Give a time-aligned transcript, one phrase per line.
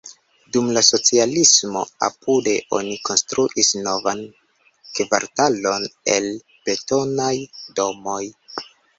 [0.55, 4.23] Dum la socialismo apude oni konstruis novan
[5.01, 5.85] kvartalon
[6.15, 6.31] el
[6.71, 7.29] betonaj
[7.81, 8.23] domoj.